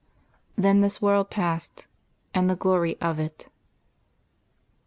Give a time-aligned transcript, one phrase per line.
[0.55, 1.85] Then this world passed,
[2.33, 3.49] and the glory of it.